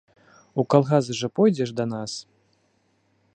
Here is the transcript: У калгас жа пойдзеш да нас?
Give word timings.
У 0.61 0.63
калгас 0.73 1.11
жа 1.19 1.27
пойдзеш 1.41 1.75
да 1.81 1.85
нас? 1.93 2.11